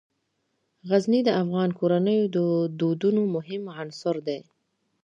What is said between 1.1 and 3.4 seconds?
د افغان کورنیو د دودونو